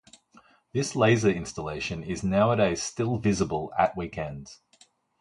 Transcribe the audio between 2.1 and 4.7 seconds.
nowadays still visible at weekends.